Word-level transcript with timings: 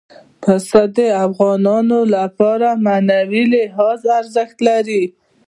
پسه 0.41 0.81
د 0.97 0.99
افغانانو 1.27 1.99
لپاره 2.15 2.67
په 2.73 2.81
معنوي 2.85 3.43
لحاظ 3.55 3.99
ارزښت 4.19 4.57
لري. 4.67 5.03